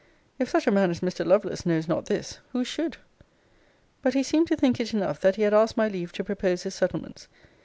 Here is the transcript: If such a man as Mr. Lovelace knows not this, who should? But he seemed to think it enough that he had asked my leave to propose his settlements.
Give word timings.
If 0.39 0.49
such 0.49 0.65
a 0.65 0.71
man 0.71 0.89
as 0.89 1.01
Mr. 1.01 1.23
Lovelace 1.23 1.63
knows 1.63 1.87
not 1.87 2.07
this, 2.07 2.39
who 2.53 2.63
should? 2.65 2.97
But 4.01 4.15
he 4.15 4.23
seemed 4.23 4.47
to 4.47 4.55
think 4.55 4.79
it 4.79 4.95
enough 4.95 5.19
that 5.21 5.35
he 5.35 5.43
had 5.43 5.53
asked 5.53 5.77
my 5.77 5.87
leave 5.89 6.11
to 6.13 6.23
propose 6.23 6.63
his 6.63 6.73
settlements. 6.73 7.27